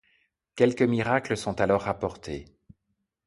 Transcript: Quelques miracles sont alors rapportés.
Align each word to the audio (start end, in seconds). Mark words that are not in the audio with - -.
Quelques 0.55 0.81
miracles 0.81 1.37
sont 1.37 1.61
alors 1.61 1.83
rapportés. 1.83 2.45